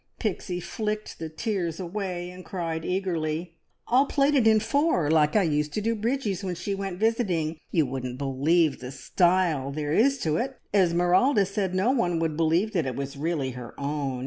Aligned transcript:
Pixie 0.17 0.59
flicked 0.59 1.19
the 1.19 1.29
tears 1.29 1.79
away 1.79 2.31
and 2.31 2.43
cried 2.43 2.83
eagerly 2.83 3.53
"I'll 3.87 4.07
plait 4.07 4.33
it 4.33 4.47
in 4.47 4.59
four, 4.59 5.11
like 5.11 5.35
I 5.35 5.43
used 5.43 5.73
to 5.73 5.79
do 5.81 5.93
Bridgie's 5.93 6.43
when 6.43 6.55
she 6.55 6.73
went 6.73 6.97
visiting. 6.99 7.59
You 7.69 7.85
wouldn't 7.85 8.17
believe 8.17 8.79
the 8.79 8.91
style 8.91 9.69
there 9.69 9.93
is 9.93 10.17
to 10.21 10.39
ut. 10.39 10.59
Esmeralda 10.73 11.45
said 11.45 11.75
no 11.75 11.91
one 11.91 12.17
would 12.17 12.35
believe 12.35 12.73
that 12.73 12.87
it 12.87 12.95
was 12.95 13.15
really 13.15 13.51
her 13.51 13.79
own. 13.79 14.19